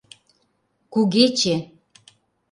Кугече! 0.93 1.55